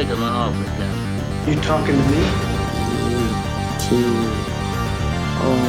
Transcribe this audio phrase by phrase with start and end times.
[0.00, 0.56] I'm in love.
[1.46, 2.24] You talking to me?
[3.84, 4.00] Two,
[5.44, 5.60] oh,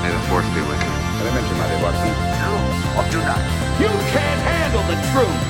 [0.00, 0.94] May the force be with you.
[1.18, 2.14] Did I mention my Watson?
[2.14, 2.54] No,
[2.94, 3.42] or do not.
[3.82, 5.42] You can't handle the truth!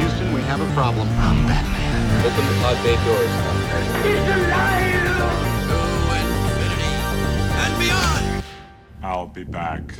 [0.00, 1.06] Houston, we have a problem.
[1.20, 2.24] I'm Batman.
[2.24, 3.28] Open the pod bay doors.
[4.08, 5.04] He's alive!
[5.68, 5.84] To
[6.16, 6.92] infinity
[7.60, 8.42] and beyond!
[9.02, 9.92] I'll be back.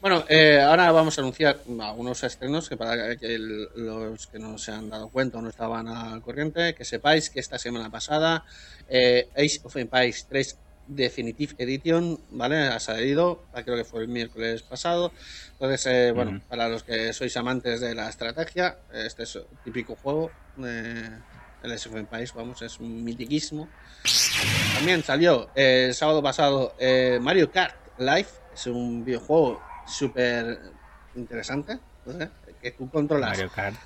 [0.00, 4.58] Bueno, eh, ahora vamos a anunciar algunos estrenos que para que el- los que no
[4.58, 8.44] se han dado cuenta o no estaban al corriente, que sepáis que esta semana pasada
[8.88, 12.58] eh, Age of Empires 3 Definitive Edition, ¿vale?
[12.68, 15.10] Ha salido, ah, creo que fue el miércoles pasado.
[15.54, 19.96] Entonces, eh, bueno, para los que sois amantes de la estrategia, este es un típico
[19.96, 20.30] juego.
[20.64, 21.10] eh,
[21.64, 23.68] el of Empires, vamos, es un mitiquísimo.
[24.74, 30.58] También salió eh, el sábado pasado eh, Mario Kart Live, es un videojuego súper
[31.14, 32.28] interesante, ¿vale?
[32.60, 33.30] que tú controlas.
[33.30, 33.76] Mario Kart.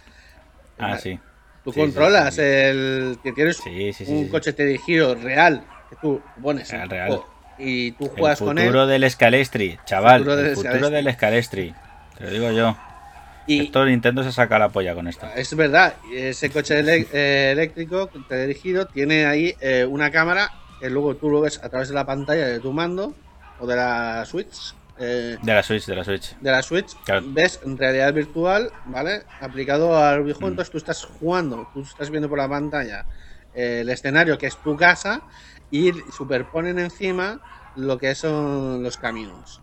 [0.78, 1.18] Ah, sí.
[1.64, 2.40] Tú Sí, controlas sí.
[2.42, 3.60] el que tienes
[4.06, 7.08] un coche de giro real que tú pones Real, real.
[7.08, 7.26] juego
[7.58, 10.20] y tú El juegas con futuro él del Scalestri, chaval.
[10.20, 11.04] Futuro del el futuro Scalestri.
[11.04, 11.74] del Scalestri.
[12.16, 12.76] Te lo digo yo.
[13.46, 15.26] y Esto Nintendo se saca la polla con esto.
[15.36, 21.28] es verdad, ese coche eh, eléctrico teledirigido tiene ahí eh, una cámara que luego tú
[21.28, 23.14] lo ves a través de la pantalla de tu mando
[23.58, 24.74] o de la Switch.
[25.00, 26.36] Eh, De la Switch, de la Switch.
[26.40, 27.22] de la Switch, Claro.
[27.26, 29.22] ves realidad virtual, ¿vale?
[29.40, 30.52] Aplicado al videojuego, Mm.
[30.52, 33.06] entonces tú estás jugando, tú estás viendo por la pantalla
[33.54, 35.22] eh, el escenario que es tu casa
[35.72, 37.40] y superponen encima
[37.76, 39.60] lo que son los caminos.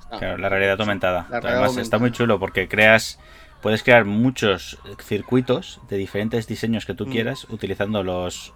[0.00, 1.22] Está- Claro, la realidad aumentada.
[1.22, 1.82] La realidad Además, aumentada.
[1.82, 3.18] está muy chulo porque creas.
[3.62, 7.10] Puedes crear muchos circuitos de diferentes diseños que tú Mm.
[7.10, 8.52] quieras utilizando los,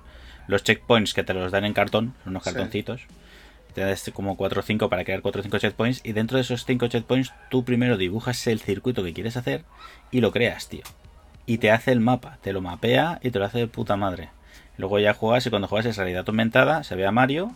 [0.46, 2.50] los checkpoints que te los dan en cartón, unos Sí.
[3.72, 4.02] Cartoncitos.
[4.04, 6.64] Tienes como 4 o 5 para crear 4 o 5 checkpoints y dentro de esos
[6.64, 9.64] 5 checkpoints tú primero dibujas el circuito que quieres hacer
[10.10, 10.82] y lo creas, tío.
[11.46, 14.30] Y te hace el mapa, te lo mapea y te lo hace de puta madre.
[14.76, 17.52] Luego ya juegas y cuando juegas es realidad aumentada, se ve a Mario,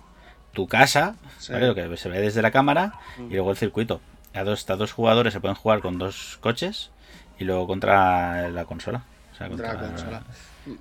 [0.52, 1.52] tu casa, Sí.
[1.52, 1.66] ¿vale?
[1.68, 3.30] lo que se ve desde la cámara Mm.
[3.30, 4.00] y luego el circuito.
[4.34, 6.90] A dos, a dos jugadores se pueden jugar con dos coches
[7.38, 9.04] y luego contra la consola.
[9.32, 10.22] O sea, Contra la consola.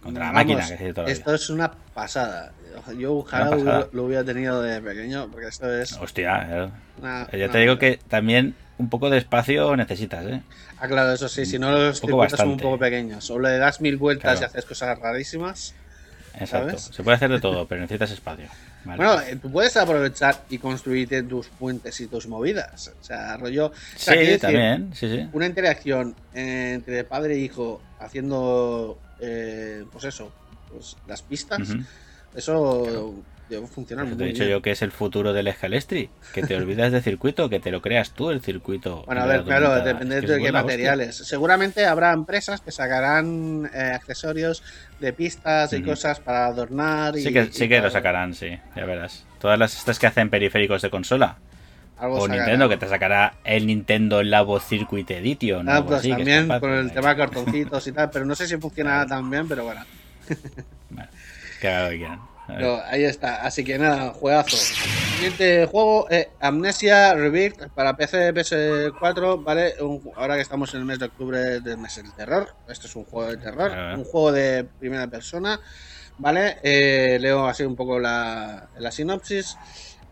[0.02, 2.52] Contra la Vamos, máquina, que se toda la Esto es una pasada.
[2.98, 5.94] Yo ojalá lo hubiera tenido de pequeño, porque esto es.
[5.94, 6.70] Hostia, eh.
[7.00, 10.42] una- ya una- te digo que también un poco de espacio necesitas, ¿eh?
[10.80, 13.30] Ah, claro, eso sí, si no los circuitos son un poco pequeños.
[13.30, 14.42] O le das mil vueltas Claro.
[14.42, 15.76] y haces cosas rarísimas.
[16.34, 16.70] Exacto.
[16.80, 16.82] ¿Sabes?
[16.96, 18.48] Se puede hacer de todo, pero necesitas espacio.
[18.86, 18.98] Vale.
[18.98, 22.92] Bueno, eh, tú puedes aprovechar y construirte tus puentes y tus movidas.
[23.00, 23.68] O sea, rollo.
[23.68, 25.30] o sea, quiero sí, decir, también, sí, sí.
[25.32, 30.32] Una interacción entre padre e hijo haciendo, eh, pues eso,
[30.72, 31.70] pues las pistas.
[32.36, 33.14] Eso
[33.50, 34.58] debe funcionar Por eso muy te he dicho bien.
[34.58, 36.10] yo que es el futuro del Escalestri.
[36.34, 39.04] Que te olvidas de circuito, que te lo creas tú el circuito.
[39.06, 40.74] Bueno, a ver, claro, depende Es que de qué buena hostia.
[40.74, 41.16] materiales.
[41.18, 44.64] Seguramente habrá empresas que sacarán eh, accesorios
[45.00, 47.16] de pistas y cosas para adornar.
[47.18, 49.26] Y, Sí que, y sí que lo sacarán, sí, ya verás.
[49.40, 51.38] Todas las estas que hacen periféricos de consola.
[51.98, 52.40] Algo o sacarán.
[52.46, 55.70] Nintendo, que te sacará el Nintendo Labo Circuit Edition.
[55.70, 58.58] Ah, pues así, también con el tema de cartoncitos y tal, pero no sé si
[58.58, 59.82] funcionará tan bien, pero bueno.
[60.90, 61.10] Bueno,
[61.62, 62.08] que.
[62.46, 64.58] Pero ahí está, así que nada, juegazo.
[64.58, 69.76] Siguiente juego, eh, Amnesia Rebirth para PC, PS4, ¿vale?
[69.82, 72.96] Un- ahora que estamos en el mes de octubre del mes del terror, esto es
[72.98, 73.96] un juego de terror, Ah.
[73.98, 75.58] un juego de primera persona,
[76.18, 76.58] ¿vale?
[76.64, 79.56] Eh, leo así un poco la, la sinopsis.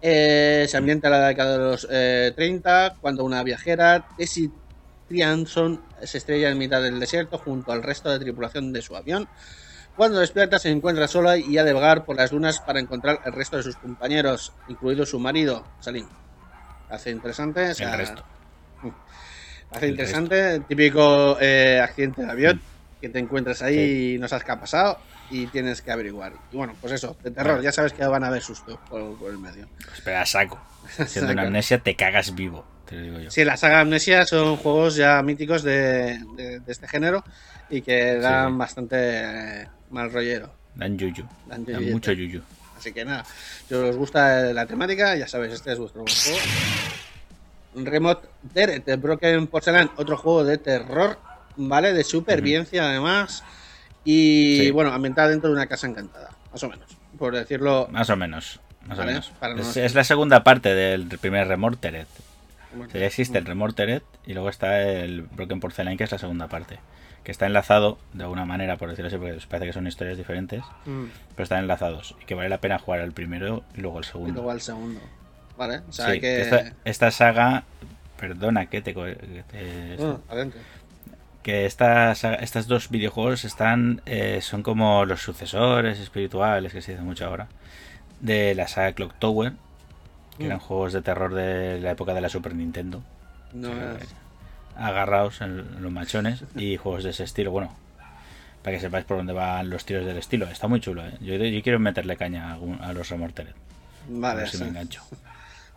[0.01, 4.50] Eh, se ambienta en la década de los eh, 30, cuando una viajera, Tessie
[5.07, 9.28] Trianson, se estrella en mitad del desierto junto al resto de tripulación de su avión.
[9.95, 13.34] Cuando despierta se encuentra sola y ha de vagar por las dunas para encontrar el
[13.34, 16.07] resto de sus compañeros, incluido su marido, Salim.
[16.90, 17.69] Hace interesante.
[17.69, 18.23] o sea, El resto.
[19.69, 22.61] Hace El interesante, típico eh, accidente de avión,
[23.00, 24.97] que te encuentras ahí y no sabes qué ha pasado
[25.31, 26.34] y tienes que averiguar.
[26.52, 29.31] Y bueno, pues eso, de terror, ya sabes que van a haber sustos por, por
[29.31, 29.68] el medio.
[29.94, 30.59] Espera, saco.
[31.08, 32.66] Siendo una amnesia, te cagas vivo.
[32.86, 33.31] Te lo digo yo.
[33.31, 37.23] Sí, la saga Amnesia son juegos ya míticos de, de- de este género
[37.70, 38.58] y que dan sí.
[38.58, 38.96] bastante
[39.61, 40.52] eh, mal rollero.
[40.76, 41.26] Dan yuyu.
[41.47, 42.41] Dan mucho yuyu.
[42.78, 43.23] Así que nada,
[43.67, 46.40] si os gusta la temática, ya sabéis, este es vuestro juego.
[47.76, 51.17] Remote Deret de Broken Porcelain, otro juego de terror,
[51.55, 51.94] ¿vale?
[51.94, 53.44] De supervivencia además.
[54.03, 54.72] Y Sí.
[54.72, 56.86] bueno, ambientada dentro de una casa encantada, más o menos,
[57.20, 57.88] por decirlo.
[57.92, 58.59] Más o menos.
[58.88, 59.32] Más Vale, o menos.
[59.76, 64.50] no- Es, la segunda parte del primer O sea, ya existe el Remorteret y luego
[64.50, 66.80] está el Broken Porcelain, que es la segunda parte.
[67.24, 70.64] Que está enlazado de alguna manera, por decirlo así, porque parece que son historias diferentes,
[70.86, 71.03] mm,
[71.36, 72.16] pero están enlazados.
[72.20, 74.34] Y que vale la pena jugar el primero y luego el Y segundo.
[74.34, 75.00] luego al segundo.
[75.58, 76.42] Vale, o sea, Sí, que.
[76.42, 77.64] esta, esta saga
[78.18, 78.94] perdona que te...
[78.96, 80.58] que te- Ah, adelante.
[81.43, 87.03] Que estas, estas dos videojuegos están eh, son como los sucesores espirituales que se dice
[87.03, 87.47] mucho ahora
[88.20, 89.53] de la saga Clock Tower
[90.38, 90.47] que Mm.
[90.47, 93.03] eran juegos de terror de la época de la Super Nintendo
[93.53, 93.70] No,
[94.76, 97.76] agarrados en los machones y juegos de ese estilo bueno
[98.64, 101.14] para que sepáis por dónde van los tiros del estilo está muy chulo ¿eh?
[101.22, 103.53] yo, yo quiero meterle caña a, a los Remortered a
[104.08, 104.41] vale.
[104.41, 104.70] ver si me sí.
[104.70, 105.02] engancho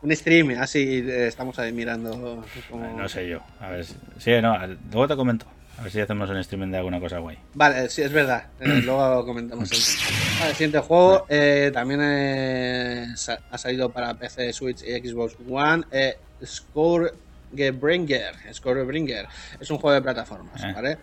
[0.05, 2.45] Un stream, así eh, estamos ahí mirando.
[2.71, 2.97] Como...
[2.97, 4.55] no sé yo a ver si, sí no
[4.93, 5.47] luego te comento
[5.79, 8.45] a ver si hacemos un streaming de alguna cosa guay Vale, sí, es verdad.
[8.61, 9.79] Eh, luego comentamos el.
[10.41, 13.07] Vale, siguiente juego eh, también eh,
[13.51, 15.85] ha salido para PC, Switch y Xbox One.
[15.91, 18.35] Eh, Scorebringer.
[18.53, 19.27] Scorebringer.
[19.59, 20.73] Es un juego de plataformas, Eh.
[20.75, 20.99] ¿vale?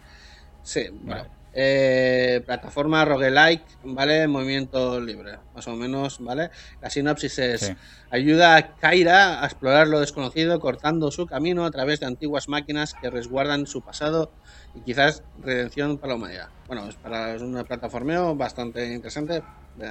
[0.63, 1.24] Sí, bueno.
[1.24, 1.41] Vale.
[1.53, 4.25] Eh, plataforma roguelike, ¿vale?
[4.27, 6.50] Movimiento libre, más o menos, ¿vale?
[6.81, 7.75] La sinopsis es: Sí.
[8.09, 12.94] ayuda a Kaira a explorar lo desconocido, cortando su camino a través de antiguas máquinas
[12.94, 14.31] que resguardan su pasado
[14.75, 16.50] y quizás redención para la humanidad.
[16.68, 19.44] Bueno, es para es un plataformeo bastante interesante.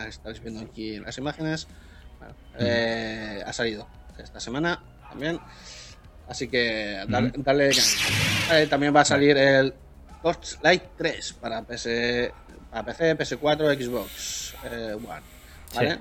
[0.08, 1.68] Estáis viendo aquí las imágenes.
[2.18, 3.86] Bueno, eh, ha salido
[4.18, 5.38] esta semana también.
[6.26, 7.70] Así que dale, dale.
[8.48, 9.74] Vale, también va a salir el
[10.22, 12.32] Torchlight 3 para PC,
[12.70, 15.22] para PC PS4, Xbox eh, One.
[15.74, 15.98] ¿Vale?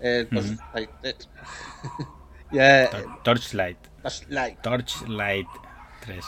[0.00, 0.36] Sí.
[0.36, 0.56] Ujú.
[0.56, 1.28] Torchlight 3.
[2.50, 4.58] Ya, Tor- Torchlight Torchlight.
[4.62, 5.46] Torchlight
[6.00, 6.24] 3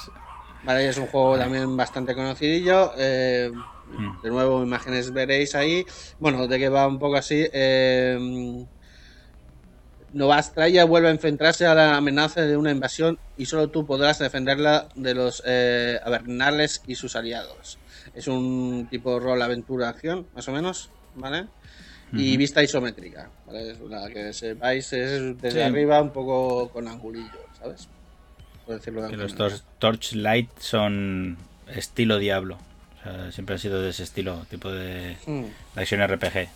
[0.65, 2.93] Vale, es un juego también bastante conocidillo.
[2.99, 3.51] eh,
[3.93, 4.21] Mm.
[4.23, 5.85] de nuevo, imágenes veréis ahí.
[6.21, 7.45] Bueno, de que va un poco así.
[7.53, 8.65] Eh,
[10.13, 14.89] Novastraya vuelve a enfrentarse a la amenaza de una invasión y solo tú podrás defenderla
[14.95, 17.79] de los eh, Avernales y sus aliados.
[18.15, 21.47] Es un tipo rol aventura acción, más o menos, ¿vale?
[22.13, 23.71] Y vista isométrica, ¿vale?
[23.71, 25.61] Es La que sepáis es desde Sí.
[25.61, 27.87] arriba un poco con angulillo, ¿sabes?
[28.67, 29.37] Por decirlo de los.
[29.37, 31.37] Tor- Torchlight son
[31.69, 32.59] estilo Diablo.
[32.99, 35.45] O sea, siempre han sido de ese estilo, tipo de, Hmm,
[35.77, 36.49] de acción RPG.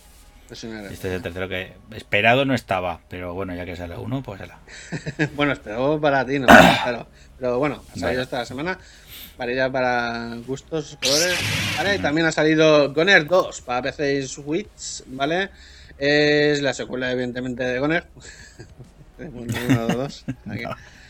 [0.49, 4.39] Este es el tercero que esperado no estaba, pero bueno, ya que sale uno, pues
[4.39, 4.59] será.
[5.35, 6.47] bueno, espero para ti, no,
[6.83, 7.07] claro.
[7.39, 8.21] Pero bueno, ha salido Vale.
[8.21, 8.77] esta semana.
[9.37, 11.37] Variedad para gustos, colores.
[11.77, 15.49] Vale, también ha salido Goner 2 para PC y Switch, ¿vale?
[15.97, 18.07] Es la secuela, evidentemente, de Goner.
[19.17, 20.65] Bueno, uno, dos, aquí.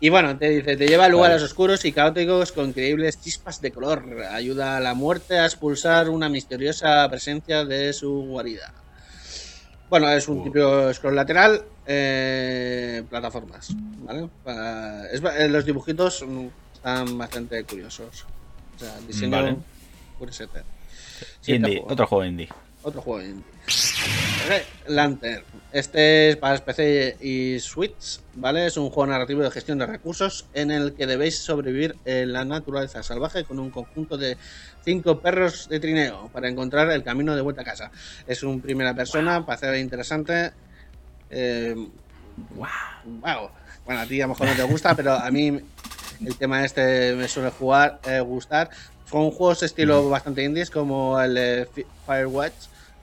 [0.00, 1.46] Y bueno, te dice, te lleva a lugares Vale.
[1.46, 4.04] oscuros y caóticos con increíbles chispas de color.
[4.30, 8.74] Ayuda a la muerte a expulsar una misteriosa presencia de su guarida.
[9.88, 10.44] Bueno, es un Uh.
[10.44, 13.68] típico scroll lateral, eh, plataformas,
[13.98, 14.28] ¿vale?
[14.42, 18.26] Para- es ba- eh, los dibujitos mm, están bastante curiosos.
[18.76, 19.56] O sea, diseño Vale.
[21.46, 21.92] Indie, juego.
[21.92, 22.48] otro juego indie.
[22.84, 23.44] Otro juego indie.
[24.48, 25.42] Red Lantern.
[25.72, 28.66] Este es para PC y Switch, ¿vale?
[28.66, 32.44] Es un juego narrativo de gestión de recursos en el que debéis sobrevivir en la
[32.44, 34.36] naturaleza salvaje con un conjunto de
[34.84, 37.90] cinco perros de trineo para encontrar el camino de vuelta a casa.
[38.26, 40.52] Es un primera persona, parece interesante.
[41.30, 41.74] Eh,
[42.54, 43.50] wow.
[43.86, 45.58] Bueno, a ti a lo mejor no te gusta, pero a mí
[46.24, 48.70] el tema este me suele jugar, eh, gustar.
[49.10, 52.54] Son juegos estilo bastante indies como el eh, Fi- Firewatch,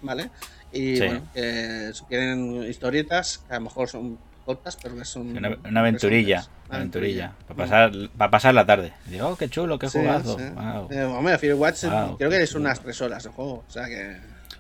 [0.02, 0.30] ¿vale?
[0.72, 1.06] Y Sí.
[1.06, 5.36] bueno, que tienen historietas que a lo mejor son cortas, pero que son.
[5.38, 6.46] Una, una aventurilla.
[6.70, 7.34] Una aventurilla.
[7.48, 8.94] Para pasar, para pasar la tarde.
[9.08, 10.38] Digo, oh, qué chulo, qué Sí, jugazo.
[10.40, 10.46] sí.
[10.56, 10.88] Wow.
[10.92, 12.62] Eh, hombre, Firewatch Wow, creo que es chulo.
[12.66, 14.18] unas tres horas de juego, o sea que.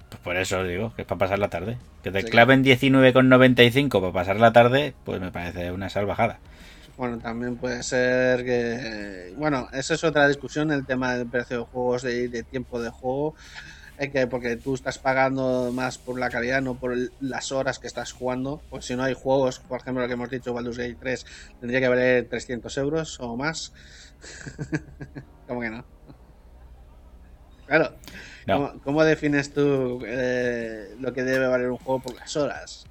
[0.09, 1.77] Pues por eso digo, que es para pasar la tarde.
[2.03, 6.39] Que te claven 19,95 para pasar la tarde, pues me parece una salvajada.
[6.97, 9.33] Bueno, también puede ser que.
[9.37, 12.89] Bueno, esa es otra discusión, el tema del precio de juegos, de, de tiempo de
[12.89, 13.35] juego.
[14.01, 17.77] Es que porque tú estás pagando más por la calidad, no por el- las horas
[17.77, 18.59] que estás jugando.
[18.71, 21.23] Pues si no hay juegos, por ejemplo, lo que hemos dicho, Baldur's Gate 3,
[21.59, 23.71] tendría que valer 300 euros o más.
[25.47, 25.85] ¿Cómo que no?
[27.67, 27.93] Claro.
[28.47, 28.55] No.
[28.55, 32.87] ¿Cómo, cómo defines tú eh, lo que debe valer un juego por las horas?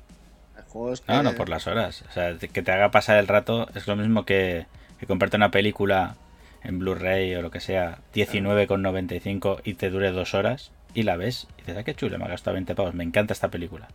[0.56, 1.12] Hay juegos que...
[1.12, 2.02] No, no, por las horas.
[2.08, 4.66] O sea, que te haga pasar el rato es lo mismo que,
[5.00, 6.14] que comprarte una película
[6.62, 11.47] en Blu-ray o lo que sea, 19,95 y te dure dos horas y la ves
[11.56, 13.88] y dices, ah, qué chulo, me ha gastado 20 pavos, me encanta esta película.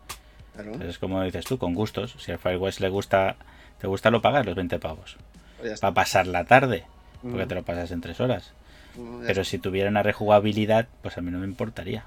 [0.54, 2.16] Claro, Entonces es como dices tú, con gustos.
[2.20, 3.36] Si al Firewatch le gusta,
[3.80, 5.18] te gusta, lo pagas los 20 pavos.
[5.82, 6.86] Para pasar la tarde,
[7.22, 7.48] porque Mm.
[7.48, 8.52] te lo pasas en tres horas.
[8.98, 12.04] Mm, ya Pero si tuviera una rejugabilidad, pues a mí no me importaría.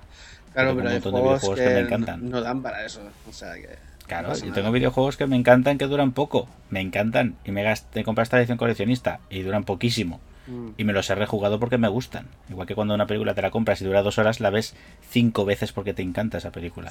[0.54, 2.30] Claro, pero un hay montón de juegos videojuegos que, que me encantan.
[2.30, 3.02] no dan para eso.
[3.28, 3.76] O sea que.
[4.06, 4.54] Claro, no yo nada.
[4.54, 6.48] tengo videojuegos que me encantan que duran poco.
[6.70, 7.36] Me encantan.
[7.44, 10.20] Y me gasté, compré esta edición coleccionista y duran poquísimo.
[10.48, 10.70] Mm.
[10.78, 12.26] Y me los he rejugado porque me gustan.
[12.48, 14.74] Igual que cuando una película te la compras y dura dos horas, la ves
[15.10, 16.90] cinco veces porque te encanta esa película.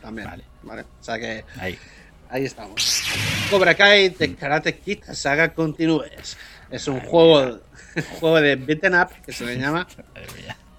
[0.00, 0.28] También.
[0.28, 0.44] Vale.
[0.62, 0.82] Vale.
[0.82, 1.44] O sea que.
[1.58, 1.76] Ahí.
[2.30, 3.02] ahí estamos.
[3.50, 6.36] Cobra Kai de Karate Kid Saga Continues.
[6.70, 7.60] Es un juego,
[8.20, 9.86] juego de beaten up que se le llama,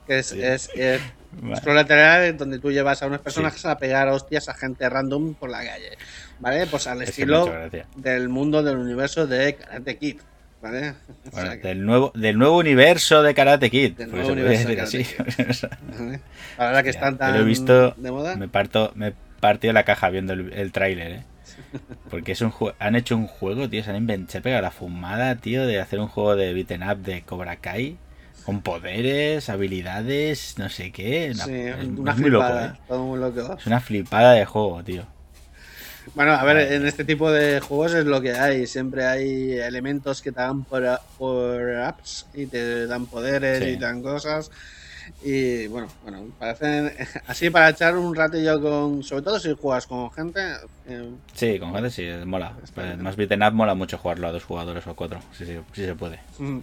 [0.07, 1.01] que es, es, es
[1.31, 1.73] Vale.
[1.73, 5.65] lateral donde tú llevas a unos personajes a pegar hostias a gente random por la
[5.65, 5.97] calle.
[6.39, 6.65] ¿Vale?
[6.67, 7.51] Pues al Es estilo
[7.97, 10.19] del mundo del universo de Karate Kid.
[10.61, 10.89] ¿Vale?
[10.89, 10.93] O
[11.31, 13.93] Bueno, sea que- del nuevo, del nuevo universo de Karate Kid.
[13.93, 15.05] Del nuevo universo de así.
[15.97, 16.19] ¿vale?
[16.57, 18.35] Ahora que están tan lo he visto, de moda.
[18.35, 21.23] me parto, me partió la caja viendo el, el tráiler, ¿eh?
[22.09, 25.35] Porque es un han hecho un juego, tío, se han inventado, se pegado la fumada,
[25.35, 27.97] tío, de hacer un juego de beaten up de Cobra Kai
[28.45, 31.31] con poderes, habilidades, no sé qué.
[31.35, 32.79] Una- Sí, es, una es muy loco, flipada, ¿eh?
[32.87, 33.55] todo muy loco.
[33.59, 35.05] Es una flipada de juego, tío.
[36.15, 38.65] Bueno, a ver, en este tipo de juegos es lo que hay.
[38.67, 40.83] Siempre hay elementos que te dan por,
[41.17, 43.69] por apps y te dan poderes Sí.
[43.71, 44.49] y te dan cosas.
[45.23, 46.91] Y bueno, bueno, parecen
[47.27, 49.03] así para echar un ratillo con.
[49.03, 50.39] Sobre todo si juegas con gente.
[50.87, 52.53] eh, Sí, con gente sí, mola.
[52.73, 55.19] Pues más beaten up mola mucho jugarlo a dos jugadores o cuatro.
[55.37, 56.19] Sí, sí, sí se puede.
[56.39, 56.59] mm,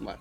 [0.00, 0.18] bueno.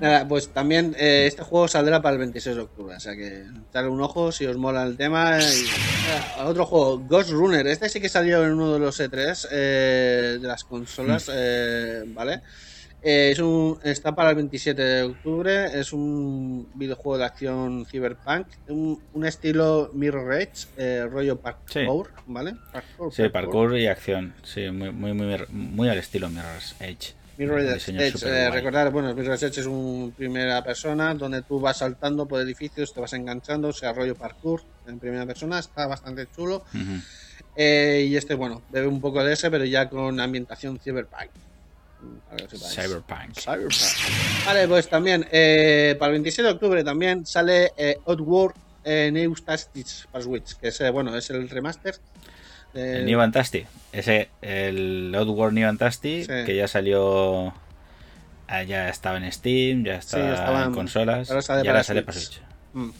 [0.00, 2.94] Nada, pues también eh, este juego saldrá para el 26 de octubre.
[2.96, 5.38] O sea que echarle un ojo si os mola el tema.
[5.40, 5.66] Y,
[6.38, 7.66] Ah, otro juego, Ghost Runner.
[7.66, 12.42] Este sí que salió en uno de los E3 eh, de las consolas, eh, ¿vale?
[13.08, 15.78] Eh, es un, está para el 27 de octubre.
[15.78, 18.48] Es un videojuego de acción cyberpunk.
[18.66, 22.56] Un, un estilo Mirror Edge, eh, rollo parkour, ¿vale?
[22.72, 24.34] Parkour, Sí, parkour y acción.
[24.42, 27.14] Sí, muy, muy, muy, muy al estilo Mirror's Edge.
[27.38, 27.92] Mirror Edge,
[28.24, 32.92] eh, recordar, bueno, Mirror Edge es un primera persona donde tú vas saltando por edificios,
[32.92, 36.64] te vas enganchando, o sea, rollo parkour en primera persona, está bastante chulo.
[37.54, 41.30] Eh, y este, bueno, bebe un poco de ese, pero ya con ambientación cyberpunk.
[42.58, 43.38] Cyberpunk.
[43.38, 44.44] Cyberpunk.
[44.46, 49.34] Vale, pues también, eh, para el 27 de octubre también sale eh, Oddworld eh, New
[49.34, 51.96] Tactics para Switch, que es, eh, bueno, es el remaster.
[52.74, 53.66] El New Fantastic.
[53.92, 56.44] Ese, el Outward New Fantastic, Sí.
[56.44, 57.54] que ya salió.
[58.48, 61.30] ah, Ya estaba en Steam, ya estaba, Sí, estaba en- consolas.
[61.30, 62.06] ahora sale y para ahora sale Switch.
[62.06, 62.40] para Switch.
[62.74, 62.90] Mm.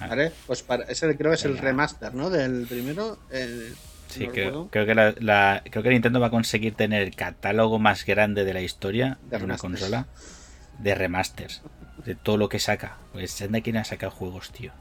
[0.00, 0.06] Ah.
[0.08, 2.28] Vale, pues para, ese creo que es el remaster, ¿no?
[2.30, 3.18] Del primero.
[3.30, 3.72] eh,
[4.10, 4.32] Sí, no
[4.70, 8.44] creo, que la, la- creo que Nintendo va a conseguir tener el catálogo más grande
[8.44, 10.06] de la historia De de una consola
[10.78, 11.62] de remasters.
[12.04, 12.96] De todo lo que saca.
[13.12, 14.72] Pues anda quien ha sacado juegos, tío.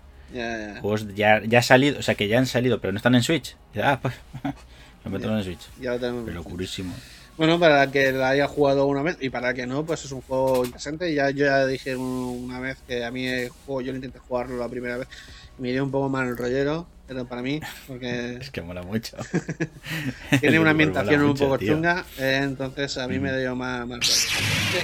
[0.82, 3.24] Juegos ya, ya ha salido, o sea que ya han salido, pero no están en
[3.24, 3.56] Switch.
[3.82, 4.14] Ah, pues.
[5.06, 5.62] Lo meto en Switch.
[5.80, 6.24] ya lo tenemos.
[6.26, 6.94] Pero locurísimo.
[7.38, 10.22] Bueno, para que la haya jugado una vez y para que no, pues es un
[10.22, 11.14] juego interesante.
[11.14, 14.20] Ya yo ya dije un- una vez que a mí el juego, yo lo intenté
[14.20, 15.08] jugarlo la primera vez
[15.58, 19.18] me dio un poco mal el rollero, pero para mí, porque Es que mola mucho.
[20.40, 21.74] tiene una ambientación un mucho, poco tío.
[21.74, 23.40] chunga, eh, entonces a mí me Mm.
[23.40, 24.04] dio mal rollo.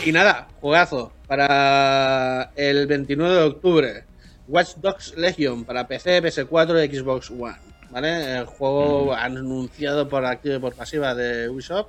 [0.05, 4.03] Y nada, juegazo para el 29 de octubre.
[4.47, 7.57] Watch Dogs Legion para PC, PS4 y Xbox One.
[7.91, 8.39] ¿Vale?
[8.39, 11.87] El juego anunciado por activa y por pasiva de Ubisoft.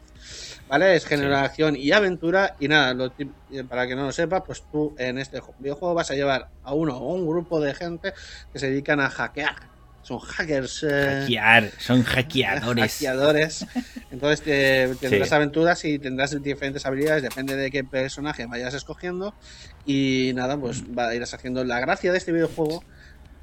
[0.69, 0.95] ¿Vale?
[0.95, 2.55] Es generación y aventura.
[2.61, 6.11] Y nada, lo eh, para que no lo sepa, pues tú en este videojuego vas
[6.11, 8.12] a llevar a uno o un grupo de gente
[8.52, 9.57] que se dedican a hackear.
[10.06, 10.84] Son hackers.
[10.88, 12.92] eh, Hackear, son hackeadores.
[12.92, 13.66] hackeadores.
[14.12, 15.34] Entonces te- tendrás Sí.
[15.34, 19.34] aventuras y tendrás diferentes habilidades, depende de qué personaje vayas escogiendo.
[19.84, 21.64] Y nada, pues va, irás haciendo.
[21.64, 22.84] La gracia de este videojuego,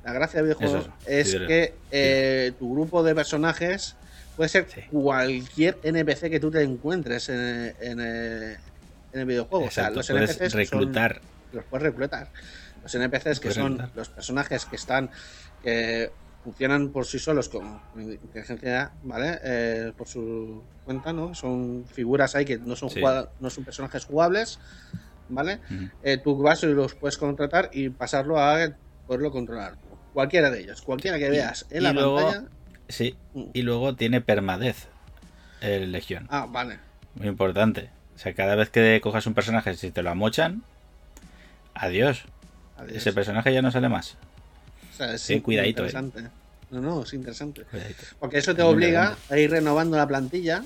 [0.05, 3.95] la gracia del videojuego Eso, es sí, que eh, tu grupo de personajes
[4.37, 4.81] puede ser Sí.
[4.89, 8.57] cualquier NPC que tú te encuentres en, en, eh,
[9.11, 9.65] en el videojuego.
[9.65, 11.21] Exacto, o sea, los NPCs son- reclutar.
[11.51, 12.29] los puedes reclutar.
[12.83, 13.89] Los NPCs que Puedes son reclutar.
[13.97, 15.09] los personajes que están
[16.43, 19.39] funcionan por sí solos con inteligencia, ¿vale?
[19.43, 21.33] Eh, por su cuenta, ¿no?
[21.33, 23.01] Son figuras ahí que no son Sí.
[23.39, 24.59] no son personajes jugables,
[25.29, 25.59] ¿vale?
[26.03, 28.57] Eh, tú vas y los puedes contratar y pasarlo a
[29.07, 29.75] poderlo controlar.
[30.13, 32.47] Cualquiera de ellos, cualquiera que Y- veas en y la luego- pantalla.
[32.89, 33.43] Sí, Mm.
[33.53, 34.87] y luego tiene permadez
[35.61, 36.27] el Legión.
[36.29, 36.79] Ah, vale.
[37.15, 37.89] Muy importante.
[38.15, 40.63] O sea, cada vez que cojas un personaje, si te lo amochan,
[41.73, 42.25] adiós.
[42.77, 42.97] Adiós.
[42.97, 44.17] Ese personaje ya no sale más.
[44.93, 45.87] O sea, es Sí, cuidadito, eh.
[45.87, 46.23] interesante.
[46.71, 47.63] No, no, es interesante.
[47.63, 48.03] Cuidadito.
[48.19, 50.65] Porque eso te obliga a ir renovando la plantilla ¿no?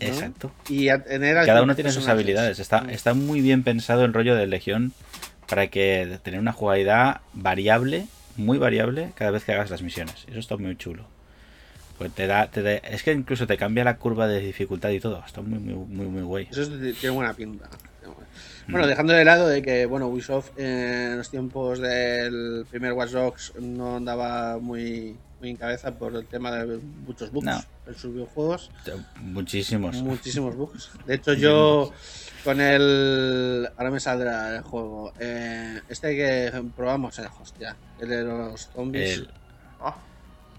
[0.00, 0.52] Exacto.
[0.68, 2.58] y a tener Cada uno tiene sus habilidades.
[2.58, 2.90] Está, Mm.
[2.90, 4.92] está muy bien pensado el rollo de Legión
[5.48, 8.06] para que tener una jugabilidad variable,
[8.36, 10.24] muy variable, cada vez que hagas las misiones.
[10.28, 11.06] Eso está muy chulo.
[11.98, 15.00] Pues te da, te da- es que incluso te cambia la curva de dificultad y
[15.00, 15.22] todo.
[15.24, 16.48] Está muy, muy, muy, muy guay.
[16.50, 17.68] Eso es- tiene buena pinta.
[18.66, 18.72] Mm.
[18.72, 23.10] Bueno, dejando de lado de que, bueno, Ubisoft eh, en los tiempos del primer Watch
[23.12, 27.60] Dogs no andaba muy, muy en cabeza por el tema de muchos bugs No.
[27.86, 28.70] en sus videojuegos.
[29.20, 30.02] Muchísimos.
[30.02, 30.90] Muchísimos bugs.
[31.06, 31.92] De hecho, yo
[32.44, 33.68] con el.
[33.76, 35.12] Ahora me saldrá el juego.
[35.20, 39.18] eh, este que probamos, eh, hostia, el de los zombies.
[39.18, 39.30] El-
[39.80, 39.94] Ah,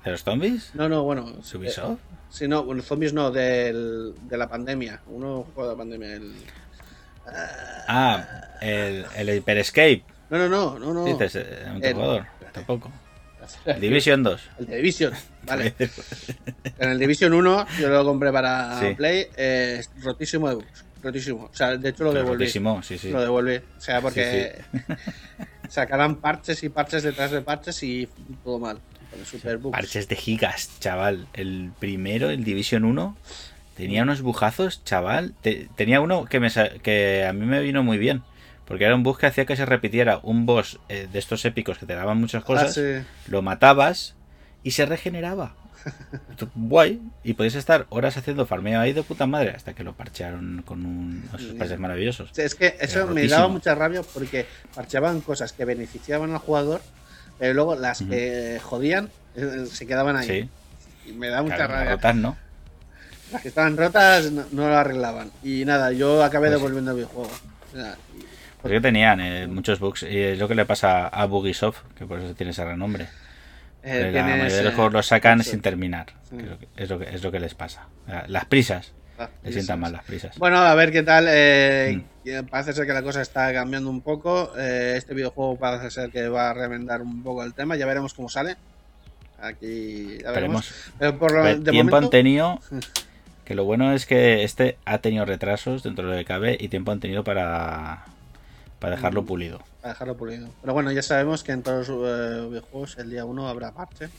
[0.05, 0.71] ¿De los zombies?
[0.75, 1.25] No, no, bueno.
[1.55, 1.99] ¿Ubisoft?
[1.99, 5.01] eh, sí, no, bueno, zombies no, del, de la pandemia.
[5.07, 6.13] Uno juego de la pandemia.
[6.13, 6.33] El...
[7.87, 8.25] Ah,
[8.61, 10.03] el, el Hyper Escape.
[10.29, 10.93] No, no, no, no.
[10.93, 11.05] no.
[11.05, 12.25] Dices, eh, un El- jugador.
[12.51, 12.91] Tampoco.
[13.79, 14.41] Division 2.
[14.59, 15.73] El Division, vale.
[16.79, 18.93] En el Division 1 yo lo compré para Sí.
[18.95, 21.45] Play, eh, rotísimo de bugs, rotísimo.
[21.51, 22.43] O sea, de hecho lo devolví.
[22.43, 23.09] Rotísimo, sí, sí.
[23.09, 23.55] Lo devolví.
[23.55, 24.61] O sea, porque
[25.69, 28.07] sacarán parches y parches detrás de parches y
[28.43, 28.79] todo mal.
[29.17, 29.71] El super bugs.
[29.71, 31.27] Parches de gigas, chaval.
[31.33, 33.17] El primero, el Division 1,
[33.77, 35.33] tenía unos bujazos, chaval.
[35.41, 36.49] Te- tenía uno que, me,
[36.83, 38.23] que a mí me vino muy bien.
[38.65, 41.77] Porque era un bug que hacía que se repitiera un boss eh, de estos épicos
[41.77, 42.73] que te daban muchas Ah, cosas.
[42.73, 42.81] sí.
[43.29, 44.15] Lo matabas
[44.63, 45.53] y se regeneraba.
[46.55, 47.01] Guay.
[47.23, 50.85] Y podías estar horas haciendo farmeo ahí de puta madre hasta que lo parchearon con
[50.85, 52.29] un, esos parches maravillosos.
[52.33, 56.81] Sí, Es que eso me daba mucha rabia porque parcheaban cosas que beneficiaban al jugador,
[57.39, 60.27] pero luego las que jodían eh, se quedaban ahí.
[61.05, 61.91] Sí, Y me da mucha claro, rabia.
[61.91, 62.37] rotas, ¿no?
[63.31, 65.31] Las que estaban rotas no, no lo arreglaban.
[65.43, 67.29] Y nada, yo acabé Pues devolviendo el videojuego.
[67.29, 67.95] O sea,
[68.61, 70.03] Porque tenían eh, muchos bugs.
[70.03, 73.07] Y es lo que le pasa a Bugisoft, que por eso tiene ese renombre.
[73.83, 76.07] eh, la mayoría de los juegos los sacan sin terminar.
[76.29, 76.37] Sí.
[76.37, 77.87] que es, lo que, es, lo que, es lo que les pasa.
[78.27, 78.93] Las prisas.
[79.19, 80.37] Ah, sientan mal las prisas.
[80.37, 81.25] Bueno, a ver qué tal.
[81.27, 82.45] eh, Mm.
[82.49, 84.51] Parece ser que la cosa está cambiando un poco.
[84.57, 87.75] eh, este videojuego parece ser que va a remendar un poco el tema.
[87.77, 88.57] Ya veremos cómo sale.
[89.41, 90.71] Aquí ya veremos.
[90.99, 92.59] Pero por lo, Pero de tiempo momento, han tenido.
[93.47, 96.67] Que lo bueno es que este ha tenido retrasos dentro de lo que cabe y
[96.67, 98.03] tiempo han tenido para,
[98.77, 99.61] para dejarlo pulido.
[99.79, 100.49] para dejarlo pulido.
[100.59, 104.09] Pero bueno, ya sabemos que en todos los eh, videojuegos el día 1 habrá parche.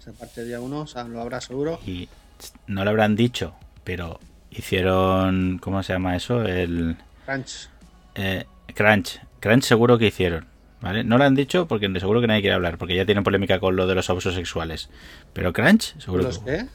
[0.00, 1.78] Ese parche día 1 o sea, lo habrá seguro.
[1.86, 2.08] Y
[2.66, 4.18] no lo habrán dicho, pero
[4.50, 5.60] hicieron.
[5.62, 6.42] ¿Cómo se llama eso?
[6.42, 6.96] El.
[7.24, 7.68] Crunch.
[8.16, 9.20] Eh, crunch.
[9.38, 10.46] Crunch seguro que hicieron.
[10.80, 11.04] ¿Vale?
[11.04, 13.76] No lo han dicho porque seguro que nadie quiere hablar, porque ya tienen polémica con
[13.76, 14.90] lo de los abusos sexuales.
[15.32, 16.66] Pero Crunch, seguro ¿Los que qué?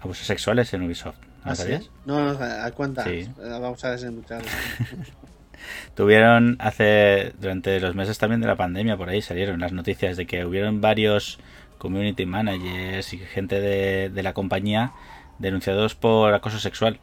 [0.00, 1.16] Abusos sexuales en Ubisoft.
[1.44, 1.78] ¿No ¿Ah, sí?
[2.04, 3.04] No, no, a cuenta.
[3.04, 3.10] Sí.
[3.10, 4.42] Eh, Vamos a desembuchar.
[5.94, 10.26] Tuvieron hace durante los meses también de la pandemia por ahí salieron las noticias de
[10.26, 11.38] que hubieron varios
[11.78, 14.92] community managers y gente de, de la compañía
[15.38, 16.98] denunciados por acoso sexual.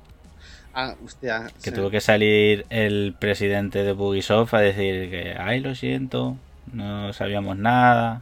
[0.74, 1.48] Ah, hostia.
[1.64, 1.76] Que sí.
[1.76, 6.38] tuvo que salir el presidente de Bugisoft a decir que, ay, lo siento,
[6.74, 8.22] no sabíamos nada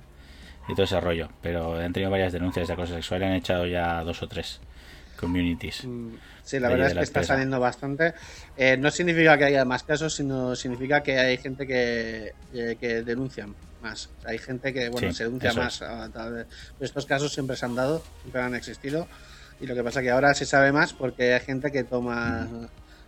[0.68, 1.30] y todo ese rollo.
[1.42, 4.60] Pero han tenido varias denuncias de acoso sexual y han echado ya dos o tres
[5.20, 5.86] communities.
[5.86, 6.10] Mm,
[6.44, 7.34] Sí, la verdad es que está empresa.
[7.36, 8.14] saliendo bastante.
[8.58, 13.02] Eh, no significa que haya más casos, sino significa que hay gente que, eh, que
[13.04, 14.08] denuncian más.
[14.20, 15.76] O sea, hay gente que, bueno, Sí, se denuncia más.
[15.76, 15.82] es.
[15.84, 16.46] a
[16.82, 19.08] estos casos siempre se han dado, siempre han existido.
[19.62, 22.50] Y lo que pasa que ahora se sabe más porque hay gente que toma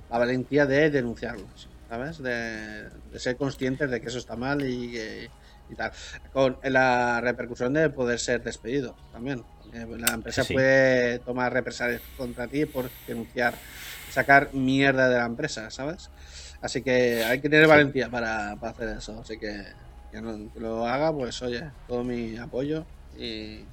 [0.10, 2.20] la valentía de denunciarlos, ¿sabes?
[2.20, 5.30] De, de ser conscientes de que eso está mal y, que-
[5.70, 5.92] y tal.
[6.34, 9.44] Con la repercusión de poder ser despedido también.
[9.74, 10.54] Eh, La empresa sí.
[10.54, 13.54] puede tomar represalias contra ti por denunciar,
[14.10, 16.10] sacar mierda de la empresa, ¿sabes?
[16.62, 19.20] Así que hay que tener valentía para, para hacer eso.
[19.20, 19.66] Así que
[20.16, 22.86] que, no, que lo haga, pues oye, todo mi apoyo
[23.18, 23.66] y,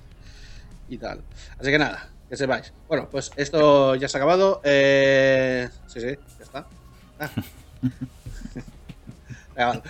[0.88, 1.22] y tal.
[1.58, 2.72] Así que nada, que sepáis.
[2.88, 4.60] Bueno, pues esto ya se ha acabado.
[4.64, 6.66] Eh, sí, sí, ya está.
[7.20, 7.30] Ah.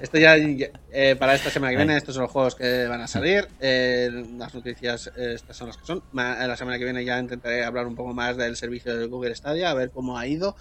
[0.00, 3.06] Esto ya, eh, para esta semana que viene, estos son los juegos que van a
[3.06, 3.46] salir.
[3.60, 4.08] Eh,
[4.38, 6.02] las noticias, eh, estas son las que son.
[6.12, 9.34] Ma- la semana que viene ya intentaré hablar un poco más del servicio de Google
[9.34, 10.56] Stadia, a ver cómo ha ido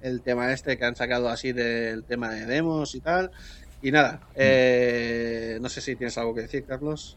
[0.00, 3.30] el tema este que han sacado así del tema de demos y tal.
[3.82, 7.16] Y nada, eh, no sé si tienes algo que decir, Carlos.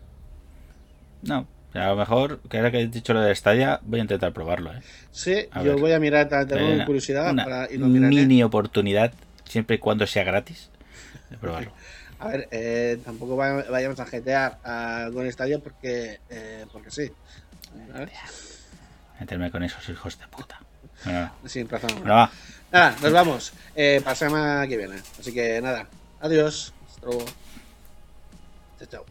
[1.21, 4.33] No, a lo mejor, que ahora que he dicho lo de Stadia, voy a intentar
[4.33, 4.73] probarlo.
[4.73, 4.81] ¿eh?
[5.11, 5.79] Sí, A yo ver.
[5.79, 8.13] voy a mirar, tengo Una- curiosidad una para, y lo miraré.
[8.15, 9.13] mini oportunidad,
[9.45, 10.69] siempre y cuando sea gratis,
[11.33, 11.73] de probarlo.
[12.19, 17.11] A ver, eh, tampoco vay- vayamos a jetear a Google Stadia porque, eh, porque sí.
[19.19, 20.59] Meterme con esos hijos de puta.
[21.03, 21.91] Bueno, Sin razón.
[21.99, 22.31] bueno, va.
[22.71, 23.53] Nada, nos vamos.
[23.75, 25.01] Eh, para semana que viene.
[25.19, 25.87] Así que nada,
[26.21, 26.73] adiós.
[26.87, 27.25] Hasta luego.
[28.79, 29.05] Chao, chao.